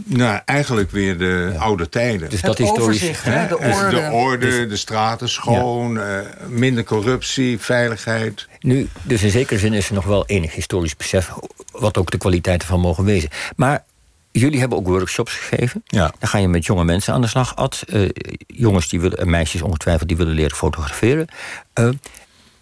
naar 0.05 0.41
eigenlijk 0.45 0.91
weer 0.91 1.17
de 1.17 1.53
oude 1.57 1.89
tijden. 1.89 2.29
Dus 2.29 2.41
Het 2.41 2.45
dat 2.47 2.57
historisch. 2.57 2.83
overzicht, 2.85 3.23
hè, 3.23 3.47
de 3.47 3.57
Dus 3.61 3.75
orde. 3.75 3.89
de 3.95 4.09
orde, 4.11 4.67
de 4.67 4.75
straten 4.77 5.29
schoon, 5.29 5.99
eh, 5.99 6.19
minder 6.47 6.83
corruptie, 6.83 7.59
veiligheid. 7.59 8.47
Nu, 8.59 8.87
dus 9.01 9.23
in 9.23 9.29
zekere 9.29 9.59
zin 9.59 9.73
is 9.73 9.87
er 9.87 9.93
nog 9.93 10.05
wel 10.05 10.25
enig 10.25 10.53
historisch 10.53 10.95
besef, 10.95 11.31
wat 11.71 11.97
ook 11.97 12.11
de 12.11 12.17
kwaliteiten 12.17 12.67
van 12.67 12.79
mogen 12.79 13.03
wezen. 13.05 13.29
Maar 13.55 13.83
jullie 14.31 14.59
hebben 14.59 14.77
ook 14.77 14.87
workshops 14.87 15.33
gegeven. 15.33 15.83
Ja. 15.85 16.13
Dan 16.19 16.29
ga 16.29 16.37
je 16.37 16.47
met 16.47 16.65
jonge 16.65 16.83
mensen 16.83 17.13
aan 17.13 17.21
de 17.21 17.27
slag, 17.27 17.55
Ad. 17.55 17.83
Eh, 17.87 18.09
jongens 18.47 18.89
die 18.89 19.01
willen, 19.01 19.17
en 19.17 19.29
meisjes 19.29 19.61
ongetwijfeld, 19.61 20.07
die 20.07 20.17
willen 20.17 20.33
leren 20.33 20.55
fotograferen. 20.57 21.27
Eh, 21.73 21.89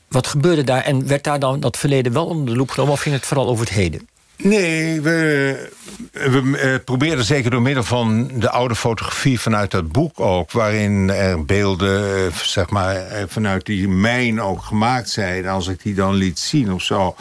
wat 0.08 0.28
gebeurde 0.28 0.64
daar 0.64 0.84
en 0.84 1.08
werd 1.08 1.24
daar 1.24 1.40
dan 1.40 1.60
dat 1.60 1.78
verleden 1.78 2.14
wel 2.14 2.26
onder 2.26 2.46
de 2.46 2.56
loep 2.56 2.70
genomen, 2.70 2.94
of 2.94 3.02
ging 3.02 3.16
het 3.16 3.26
vooral 3.26 3.48
over 3.48 3.66
het 3.66 3.74
heden? 3.74 4.08
Nee, 4.44 5.02
we, 5.02 5.70
we 6.12 6.58
eh, 6.58 6.84
probeerden 6.86 7.26
zeker 7.26 7.52
door 7.52 7.62
middel 7.62 7.84
van 7.84 8.32
de 8.34 8.50
oude 8.50 8.76
fotografie 8.76 9.40
vanuit 9.40 9.72
dat 9.72 9.92
boek 9.92 10.20
ook... 10.20 10.52
waarin 10.52 11.10
er 11.10 11.46
beelden 11.46 12.26
eh, 12.26 12.34
zeg 12.34 12.70
maar, 12.70 12.96
eh, 12.96 13.24
vanuit 13.28 13.66
die 13.66 13.88
mijn 13.88 14.42
ook 14.42 14.64
gemaakt 14.64 15.10
zijn. 15.10 15.48
Als 15.48 15.68
ik 15.68 15.84
die 15.84 15.94
dan 15.94 16.14
liet 16.14 16.40
zien 16.40 16.74
of 16.74 16.82
zo... 16.82 17.16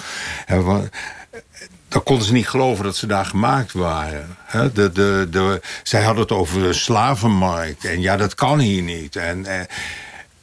dan 1.88 2.02
konden 2.02 2.26
ze 2.26 2.32
niet 2.32 2.48
geloven 2.48 2.84
dat 2.84 2.96
ze 2.96 3.06
daar 3.06 3.26
gemaakt 3.26 3.72
waren. 3.72 4.36
De, 4.74 4.92
de, 4.92 5.26
de, 5.30 5.60
zij 5.82 6.02
hadden 6.02 6.22
het 6.22 6.32
over 6.32 6.62
de 6.62 6.72
slavenmarkt. 6.72 7.84
En 7.84 8.00
ja, 8.00 8.16
dat 8.16 8.34
kan 8.34 8.58
hier 8.58 8.82
niet. 8.82 9.16
En, 9.16 9.46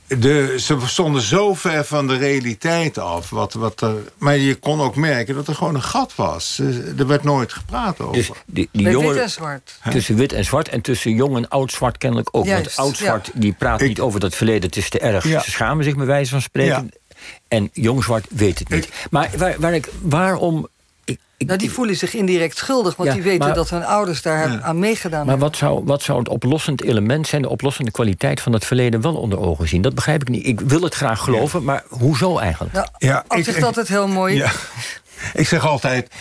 de, 0.08 0.56
ze 0.60 0.78
stonden 0.86 1.22
zo 1.22 1.54
ver 1.54 1.86
van 1.86 2.08
de 2.08 2.18
realiteit 2.18 2.98
af. 2.98 3.30
Wat, 3.30 3.54
wat 3.54 3.82
er, 3.82 3.96
maar 4.18 4.38
je 4.38 4.56
kon 4.56 4.82
ook 4.82 4.96
merken 4.96 5.36
dat 5.36 5.48
er 5.48 5.56
gewoon 5.56 5.76
een 5.76 5.84
gat 5.84 6.16
was. 6.16 6.60
Er 6.98 7.08
werd 7.08 7.24
nooit 7.24 7.54
gepraat 7.54 8.00
over. 8.00 8.14
Dus 8.14 8.30
die, 8.46 8.70
wit 8.72 9.18
en 9.18 9.30
zwart. 9.30 9.80
tussen 9.92 10.16
wit 10.16 10.34
en 10.34 10.46
zwart 10.46 10.70
en 10.70 10.82
tussen 10.82 11.12
jong 11.12 11.36
en 11.36 11.48
oud 11.50 11.72
zwart 11.72 11.98
kennelijk 11.98 12.30
ook. 12.32 12.46
Juist, 12.46 12.76
Want 12.76 12.88
oud 12.88 12.98
zwart 12.98 13.32
die 13.34 13.54
praat 13.54 13.82
Ik- 13.82 13.88
niet 13.88 14.00
over 14.00 14.20
dat 14.20 14.36
verleden, 14.36 14.62
het 14.62 14.76
is 14.78 14.90
te 14.90 15.00
erg. 15.00 15.24
Ja. 15.28 15.40
Ze 15.42 15.52
schamen 15.52 15.84
zich 15.84 15.96
bij 15.96 16.06
wijze 16.06 16.32
van 16.32 16.42
spreken. 16.42 16.92
En 17.48 17.70
jong 17.74 18.04
zwart 18.04 18.26
weet 18.30 18.60
het 18.60 18.70
niet. 18.70 18.90
maar 19.10 19.30
waar, 19.38 19.56
waar 19.60 19.74
ik, 19.74 19.90
waarom. 20.02 20.68
Ik, 21.38 21.48
Nou, 21.48 21.60
die 21.60 21.72
voelen 21.72 21.96
zich 21.96 22.14
indirect 22.14 22.58
schuldig, 22.58 22.96
want 22.96 23.10
Ja, 23.10 23.16
die 23.16 23.24
weten 23.24 23.46
maar- 23.46 23.56
dat 23.56 23.70
hun 23.70 23.84
ouders 23.86 24.22
daar 24.22 24.62
aan 24.62 24.80
meegedaan 24.80 25.20
Maar 25.20 25.30
hebben. 25.30 25.48
wat 25.48 25.58
zou, 25.58 25.82
wat 25.86 26.02
zou 26.02 26.20
het 26.20 26.30
oplossend 26.30 26.84
element 26.84 27.28
zijn, 27.28 27.42
de 27.42 27.50
oplossende 27.50 27.92
kwaliteit 27.92 28.42
van 28.42 28.54
het 28.54 28.66
verleden 28.66 29.02
wel 29.02 29.16
onder 29.16 29.40
ogen 29.40 29.68
zien? 29.68 29.82
Dat 29.82 29.96
begrijp 29.96 30.22
ik 30.22 30.30
niet. 30.30 30.46
Ik 30.46 30.60
wil 30.60 30.82
het 30.82 30.96
graag 30.96 31.20
geloven, 31.20 31.64
maar 31.64 31.84
hoezo 31.90 32.38
eigenlijk? 32.38 32.74
Nou, 32.74 32.88
Ja, 32.98 33.24
ik- 33.30 33.48
ik- 33.48 33.64
altijd 33.64 33.88
heel 33.88 34.08
mooi. 34.08 34.36
Ja. 34.36 34.52
Ik 35.34 35.48
zeg 35.48 35.66
altijd, 35.66 36.12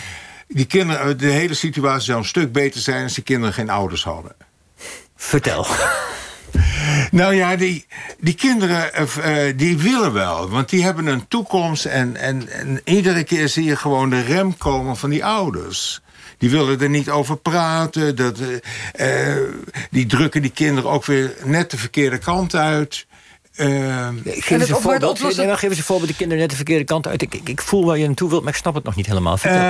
die 0.49 0.65
kinderen, 0.67 1.19
de 1.19 1.27
hele 1.27 1.55
situatie 1.55 2.05
zou 2.05 2.19
een 2.19 2.25
stuk 2.25 2.53
beter 2.53 2.81
zijn... 2.81 3.03
als 3.03 3.15
die 3.15 3.25
kinderen 3.25 3.55
geen 3.55 3.71
ouders 3.71 4.05
hadden. 4.05 4.33
Vertel. 5.17 5.67
Nou 7.11 7.35
ja, 7.35 7.57
die, 7.57 7.87
die 8.21 8.35
kinderen 8.35 8.95
eh, 8.95 9.47
eh, 9.49 9.59
die 9.59 9.79
willen 9.79 10.13
wel. 10.13 10.49
Want 10.49 10.69
die 10.69 10.85
hebben 10.85 11.07
een 11.07 11.29
toekomst. 11.29 11.85
En, 11.85 12.17
en, 12.17 12.49
en 12.49 12.81
iedere 12.85 13.25
keer 13.25 13.49
zie 13.49 13.65
je 13.65 13.77
gewoon 13.77 14.11
de 14.11 14.21
rem 14.21 14.57
komen 14.57 14.97
van 14.97 15.11
die 15.11 15.25
ouders. 15.25 16.01
Die 16.39 16.51
willen 16.51 16.81
er 16.81 16.89
niet 16.89 17.11
over 17.11 17.37
praten. 17.37 18.17
Dat, 18.17 18.39
eh, 18.93 19.35
die 19.91 20.07
drukken 20.07 20.43
die 20.43 20.51
kinderen 20.51 20.91
ook 20.91 21.05
weer 21.05 21.35
net 21.45 21.71
de 21.71 21.77
verkeerde 21.77 22.19
kant 22.19 22.55
uit. 22.55 23.07
Eh, 23.55 23.67
Geef 24.25 24.49
het 24.49 24.61
eens 24.61 24.69
een 24.69 24.77
voorbeeld. 24.77 25.03
oplossing- 25.13 25.37
Nee, 25.37 25.47
maar 25.47 25.59
geef 25.59 25.69
eens 25.71 25.79
een 25.79 25.85
voorbeeld. 25.85 26.09
De 26.11 26.17
kinderen 26.17 26.41
net 26.43 26.51
de 26.51 26.57
verkeerde 26.57 26.85
kant 26.85 27.07
uit. 27.07 27.23
Ik, 27.23 27.35
ik, 27.35 27.49
ik 27.49 27.61
voel 27.61 27.85
waar 27.85 27.99
je 27.99 28.07
naartoe 28.07 28.29
wilt, 28.31 28.43
maar 28.43 28.53
ik 28.53 28.59
snap 28.59 28.75
het 28.75 28.85
nog 28.85 28.97
niet 28.97 29.07
helemaal. 29.07 29.37
Vertel. 29.37 29.61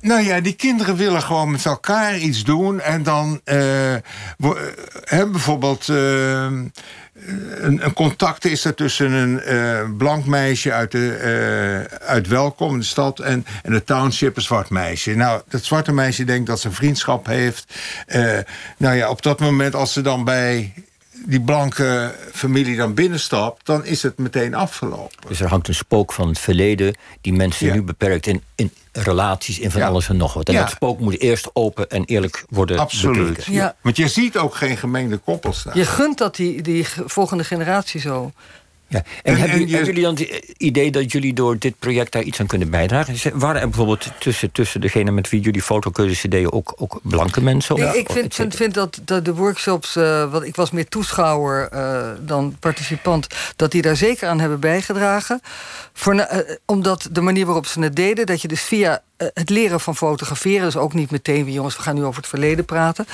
Eh, 0.00 0.08
nou 0.08 0.22
ja, 0.22 0.40
die 0.40 0.52
kinderen 0.54 0.96
willen 0.96 1.22
gewoon 1.22 1.50
met 1.50 1.64
elkaar 1.66 2.18
iets 2.18 2.44
doen. 2.44 2.80
En 2.80 3.02
dan 3.02 3.40
eh, 3.44 3.94
wo- 4.38 4.54
eh, 4.54 4.62
hè, 5.04 5.26
bijvoorbeeld. 5.26 5.88
eh, 5.88 6.42
een, 6.44 7.84
een 7.84 7.92
contact 7.94 8.44
is 8.44 8.64
er 8.64 8.74
tussen 8.74 9.12
een 9.12 9.40
eh, 9.40 9.80
blank 9.96 10.26
meisje 10.26 10.72
uit, 10.72 10.90
de, 10.90 11.12
eh, 11.14 11.98
uit 12.08 12.28
Welkom, 12.28 12.78
de 12.78 12.84
stad, 12.84 13.18
en, 13.18 13.46
en 13.62 13.72
de 13.72 13.84
township, 13.84 14.36
een 14.36 14.42
zwart 14.42 14.70
meisje. 14.70 15.14
Nou, 15.14 15.42
dat 15.48 15.64
zwarte 15.64 15.92
meisje 15.92 16.24
denkt 16.24 16.46
dat 16.46 16.60
ze 16.60 16.70
vriendschap 16.70 17.26
heeft. 17.26 17.74
Eh, 18.06 18.38
nou 18.76 18.96
ja, 18.96 19.08
op 19.10 19.22
dat 19.22 19.40
moment, 19.40 19.74
als 19.74 19.92
ze 19.92 20.00
dan 20.00 20.24
bij 20.24 20.72
die 21.26 21.40
blanke 21.40 22.14
familie 22.32 22.76
dan 22.76 22.94
binnenstapt, 22.94 23.66
dan 23.66 23.84
is 23.84 24.02
het 24.02 24.18
meteen 24.18 24.54
afgelopen. 24.54 25.28
Dus 25.28 25.40
er 25.40 25.48
hangt 25.48 25.68
een 25.68 25.74
spook 25.74 26.12
van 26.12 26.28
het 26.28 26.38
verleden... 26.38 26.94
die 27.20 27.32
mensen 27.32 27.66
Ja. 27.66 27.74
nu 27.74 27.82
beperkt 27.82 28.26
in, 28.26 28.42
in 28.54 28.72
relaties, 28.92 29.58
in 29.58 29.70
van 29.70 29.80
Ja. 29.80 29.86
alles 29.88 30.08
en 30.08 30.16
nog 30.16 30.34
wat. 30.34 30.48
En 30.48 30.54
Ja. 30.54 30.60
dat 30.60 30.70
spook 30.70 30.98
moet 31.00 31.18
eerst 31.20 31.50
open 31.52 31.90
en 31.90 32.04
eerlijk 32.04 32.44
worden 32.48 32.78
Absoluut. 32.78 33.28
bekeken. 33.28 33.52
Ja. 33.52 33.74
Want 33.80 33.96
je 33.96 34.08
ziet 34.08 34.36
ook 34.36 34.54
geen 34.54 34.76
gemengde 34.76 35.16
koppels 35.16 35.58
staan. 35.60 35.76
Je 35.76 35.84
gunt 35.84 36.18
dat 36.18 36.36
die, 36.36 36.62
die 36.62 36.84
ge- 36.84 37.02
volgende 37.06 37.44
generatie 37.44 38.00
zo. 38.00 38.32
Ja. 38.90 38.98
En, 38.98 39.04
En- 39.22 39.36
hebben, 39.40 39.56
en 39.60 39.66
je- 39.68 39.76
hebben 39.76 39.94
jullie 39.94 40.02
dan 40.02 40.14
het 40.14 40.54
idee 40.56 40.90
dat 40.90 41.12
jullie 41.12 41.32
door 41.34 41.58
dit 41.58 41.78
project 41.78 42.12
daar 42.12 42.22
iets 42.22 42.40
aan 42.40 42.46
kunnen 42.46 42.70
bijdragen? 42.70 43.38
Waren 43.38 43.60
er 43.60 43.68
bijvoorbeeld 43.68 44.10
tussen, 44.18 44.52
tussen 44.52 44.80
degene 44.80 45.10
met 45.10 45.28
wie 45.30 45.40
jullie 45.40 45.62
fotocursussen 45.62 46.30
deden 46.30 46.52
ook, 46.52 46.74
ook 46.76 47.00
blanke 47.02 47.42
mensen? 47.42 47.76
Ik, 47.76 47.84
Of- 47.84 47.94
ik 47.94 48.08
of 48.08 48.14
vind, 48.14 48.34
vind, 48.34 48.54
vind 48.54 48.74
dat, 48.74 49.00
dat 49.04 49.24
de 49.24 49.34
workshops, 49.34 49.96
eh, 49.96 50.30
wat 50.30 50.42
ik 50.44 50.56
was 50.56 50.70
meer 50.70 50.88
toeschouwer 50.88 51.68
eh, 51.68 52.08
dan 52.20 52.56
participant, 52.60 53.26
dat 53.56 53.70
die 53.72 53.82
daar 53.82 53.96
zeker 53.96 54.28
aan 54.28 54.40
hebben 54.40 54.60
bijgedragen. 54.60 55.40
Voor, 55.92 56.14
eh, 56.14 56.56
omdat 56.66 57.08
de 57.12 57.20
manier 57.20 57.46
waarop 57.46 57.66
ze 57.66 57.80
het 57.80 57.96
deden, 57.96 58.26
dat 58.26 58.42
je 58.42 58.48
dus 58.48 58.62
via 58.62 59.02
het 59.34 59.50
leren 59.50 59.80
van 59.80 59.96
fotograferen, 59.96 60.64
dus 60.64 60.76
ook 60.76 60.94
niet 60.94 61.10
meteen 61.10 61.52
jongens, 61.52 61.76
we 61.76 61.82
gaan 61.82 61.94
nu 61.94 62.04
over 62.04 62.20
het 62.20 62.28
verleden 62.30 62.64
praten. 62.64 63.06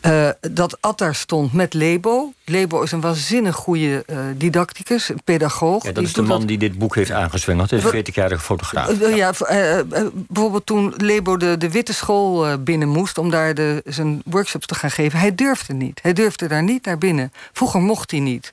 eh, 0.00 0.28
dat 0.50 0.76
Ad 0.80 0.98
daar 0.98 1.14
stond 1.14 1.52
met 1.52 1.74
Lebo. 1.74 2.32
Lebo 2.44 2.82
is 2.82 2.92
een 2.92 3.00
waanzinnig 3.00 3.56
goede 3.56 4.02
eh, 4.06 4.16
didacticus, 4.36 5.08
een 5.08 5.20
pedagoog. 5.24 5.82
Ja, 5.82 5.88
dat 5.88 5.94
Die 5.98 6.04
is 6.06 6.12
de 6.12 6.22
man 6.22 6.46
die 6.46 6.58
dit 6.58 6.78
boek 6.78 6.94
heeft 6.94 7.10
aangezwengeld. 7.10 7.70
Een 7.72 7.80
Wat- 7.80 7.94
40-jarige 7.94 8.42
fotograaf. 8.44 9.00
eh, 9.00 9.16
ja, 9.16 9.32
eh, 9.32 9.78
eh, 9.78 9.86
bijvoorbeeld 10.12 10.66
toen 10.66 10.94
Lebo 10.96 11.36
de, 11.36 11.58
de 11.58 11.70
witte 11.70 11.94
school 11.94 12.46
eh, 12.46 12.54
binnen 12.60 12.88
moest... 12.88 13.18
om 13.18 13.30
daar 13.30 13.54
de, 13.54 13.82
zijn 13.86 14.22
workshops 14.24 14.66
te 14.66 14.74
gaan 14.74 14.90
geven. 14.90 15.18
Hij 15.18 15.34
durfde 15.34 15.72
niet. 15.74 15.98
Hij 16.02 16.12
durfde 16.12 16.46
daar 16.48 16.62
niet 16.62 16.84
naar 16.84 16.98
binnen. 16.98 17.32
Vroeger 17.52 17.80
mocht 17.80 18.10
hij 18.10 18.20
niet. 18.20 18.52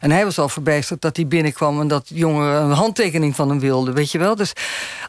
En 0.00 0.10
hij 0.10 0.24
was 0.24 0.38
al 0.38 0.48
verbijsterd 0.48 1.00
dat 1.00 1.16
hij 1.16 1.26
binnenkwam... 1.26 1.80
en 1.80 1.88
dat 1.88 2.08
jongeren 2.08 2.62
een 2.62 2.70
handtekening 2.70 3.36
van 3.36 3.48
hem 3.48 3.60
wilden, 3.60 3.94
weet 3.94 4.10
je 4.10 4.18
wel. 4.18 4.36
Dus 4.36 4.52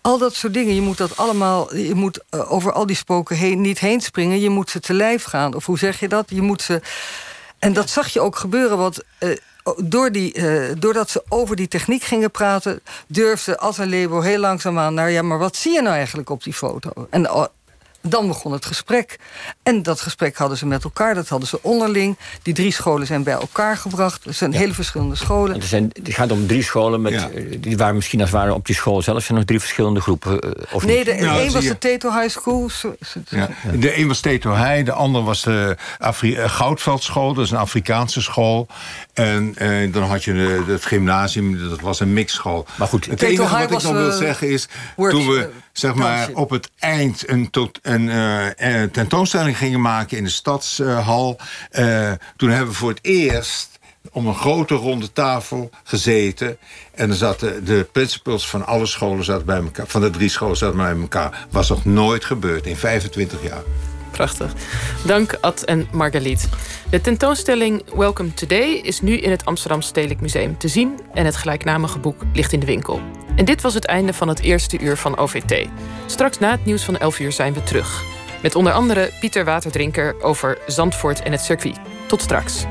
al 0.01 0.17
dat 0.17 0.35
soort 0.35 0.53
dingen, 0.53 0.75
je 0.75 0.81
moet 0.81 0.97
dat 0.97 1.17
allemaal... 1.17 1.75
je 1.75 1.95
moet 1.95 2.23
eh, 2.29 2.51
over 2.51 2.71
al 2.71 2.85
die 2.85 2.95
spoken 2.95 3.35
heen, 3.35 3.61
niet 3.61 3.79
heen 3.79 4.01
springen. 4.01 4.39
Je 4.39 4.49
moet 4.49 4.69
ze 4.69 4.79
te 4.79 4.93
lijf 4.93 5.23
gaan. 5.23 5.55
Of 5.55 5.65
hoe 5.65 5.77
zeg 5.77 5.99
je 5.99 6.07
dat? 6.07 6.25
Je 6.29 6.41
moet 6.41 6.61
ze... 6.61 6.81
En 7.59 7.73
dat 7.73 7.89
zag 7.89 8.07
je 8.07 8.21
ook 8.21 8.35
gebeuren, 8.35 8.77
want 8.77 8.99
eh, 9.17 9.29
door 9.77 10.11
die, 10.11 10.33
eh, 10.33 10.75
doordat 10.77 11.09
ze 11.09 11.23
over 11.29 11.55
die 11.55 11.67
techniek 11.67 12.03
gingen 12.03 12.31
praten... 12.31 12.79
durfde 13.07 13.57
Ad 13.57 13.77
en 13.77 13.87
Lebo 13.87 14.21
heel 14.21 14.39
langzaamaan 14.39 14.93
naar... 14.93 15.11
ja, 15.11 15.21
maar 15.21 15.37
wat 15.37 15.55
zie 15.55 15.73
je 15.73 15.81
nou 15.81 15.95
eigenlijk 15.95 16.29
op 16.29 16.43
die 16.43 16.53
foto? 16.53 17.07
En 17.09 17.51
dan 18.07 18.27
begon 18.27 18.51
het 18.51 18.65
gesprek. 18.65 19.19
En 19.63 19.83
dat 19.83 20.01
gesprek 20.01 20.37
hadden 20.37 20.57
ze 20.57 20.65
met 20.65 20.83
elkaar, 20.83 21.15
dat 21.15 21.27
hadden 21.27 21.47
ze 21.47 21.59
onderling. 21.61 22.17
Die 22.41 22.53
drie 22.53 22.71
scholen 22.71 23.07
zijn 23.07 23.23
bij 23.23 23.33
elkaar 23.33 23.77
gebracht. 23.77 24.23
Het 24.23 24.35
zijn 24.35 24.53
hele 24.53 24.73
verschillende 24.73 25.15
scholen. 25.15 25.55
Er 25.55 25.63
zijn, 25.67 25.89
het 26.03 26.13
gaat 26.13 26.31
om 26.31 26.47
drie 26.47 26.63
scholen. 26.63 27.01
Met, 27.01 27.13
Ja. 27.13 27.29
eh, 27.29 27.43
Die 27.59 27.77
waren 27.77 27.95
misschien 27.95 28.19
als 28.21 28.29
het 28.29 28.39
ware 28.39 28.53
op 28.53 28.65
die 28.65 28.75
school 28.75 29.01
zelf 29.01 29.23
zijn 29.23 29.37
nog 29.37 29.47
drie 29.47 29.59
verschillende 29.59 30.01
groepen. 30.01 30.39
eh, 30.41 30.49
Of 30.73 30.85
Nee, 30.85 31.03
de, 31.03 31.13
Nou, 31.13 31.25
één 31.39 31.43
zie 31.51 31.51
was 31.59 31.63
de 31.69 31.77
Teto 31.77 32.11
High 32.11 32.29
School. 32.29 32.69
Zo- 32.69 32.95
zo- 33.05 33.19
Ja. 33.29 33.49
De 33.77 33.97
een 33.97 34.07
was 34.07 34.19
Teto 34.19 34.53
Heij, 34.53 34.83
de 34.83 34.91
ander 34.91 35.23
was 35.23 35.41
de 35.43 35.77
Afri 35.99 36.35
eh, 36.35 36.49
Goudveldschool, 36.49 37.33
dat 37.33 37.45
is 37.45 37.51
een 37.51 37.57
Afrikaanse 37.57 38.21
school. 38.21 38.67
En 39.13 39.53
eh, 39.57 39.93
dan 39.93 40.03
had 40.03 40.23
je 40.23 40.33
de, 40.33 40.63
het 40.71 40.85
gymnasium, 40.85 41.69
dat 41.69 41.79
was 41.81 41.99
een 41.99 42.13
mixschool. 42.13 42.65
Maar 42.77 42.87
goed. 42.87 43.05
het 43.05 43.17
Teto 43.19 43.31
enige 43.43 43.57
High 43.57 43.69
wat 43.71 43.81
ik 43.83 43.87
nog 43.87 43.97
wil 43.97 44.11
zeggen 44.11 44.49
is, 44.49 44.67
works- 44.95 45.15
toen 45.15 45.27
we, 45.27 45.49
zeg 45.77 45.95
maar, 45.95 46.29
op 46.33 46.49
het 46.49 46.69
eind 46.79 47.29
een, 47.29 47.49
tot, 47.49 47.79
een 47.81 48.01
uh, 48.01 48.83
tentoonstelling 48.83 49.57
gingen 49.57 49.81
maken 49.81 50.17
in 50.17 50.23
de 50.23 50.29
stadshal. 50.29 51.37
Uh, 51.71 52.11
toen 52.35 52.49
hebben 52.49 52.69
we 52.69 52.77
voor 52.77 52.89
het 52.89 52.99
eerst 53.01 53.79
om 54.11 54.27
een 54.27 54.35
grote 54.35 54.75
ronde 54.75 55.11
tafel 55.11 55.69
gezeten. 55.83 56.57
En 56.91 57.09
er 57.09 57.15
zaten 57.15 57.65
de 57.65 57.87
principals 57.91 58.49
van 58.49 58.65
alle 58.65 58.85
scholen 58.85 59.23
zaten 59.23 59.45
bij 59.45 59.61
elkaar. 59.61 59.87
Van 59.87 60.01
de 60.01 60.09
drie 60.09 60.29
scholen 60.29 60.57
zaten 60.57 60.77
bij 60.77 60.95
elkaar. 60.95 61.47
Was 61.49 61.69
nog 61.69 61.85
nooit 61.85 62.25
gebeurd 62.25 62.65
in 62.65 62.75
25 62.75 63.43
jaar. 63.43 63.63
Prachtig. 64.15 64.53
Dank 65.05 65.37
Ad 65.41 65.61
en 65.61 65.87
Margaliet. 65.91 66.49
De 66.89 67.01
tentoonstelling 67.01 67.83
Welcome 67.95 68.33
Today 68.33 68.69
is 68.69 69.01
nu 69.01 69.17
in 69.17 69.31
het 69.31 69.45
Amsterdam 69.45 69.81
Stedelijk 69.81 70.21
Museum 70.21 70.57
te 70.57 70.67
zien 70.67 70.99
en 71.13 71.25
het 71.25 71.35
gelijknamige 71.35 71.99
boek 71.99 72.21
ligt 72.33 72.53
in 72.53 72.59
de 72.59 72.65
winkel. 72.65 73.01
En 73.35 73.45
dit 73.45 73.61
was 73.61 73.73
het 73.73 73.85
einde 73.85 74.13
van 74.13 74.27
het 74.27 74.39
eerste 74.39 74.79
uur 74.79 74.97
van 74.97 75.17
OVT. 75.17 75.67
Straks 76.05 76.39
na 76.39 76.51
het 76.51 76.65
nieuws 76.65 76.83
van 76.83 76.97
11 76.97 77.19
uur 77.19 77.31
zijn 77.31 77.53
we 77.53 77.63
terug. 77.63 78.03
Met 78.41 78.55
onder 78.55 78.73
andere 78.73 79.11
Pieter 79.19 79.45
Waterdrinker 79.45 80.21
over 80.21 80.57
Zandvoort 80.67 81.21
en 81.21 81.31
het 81.31 81.41
circuit. 81.41 81.79
Tot 82.07 82.21
straks. 82.21 82.65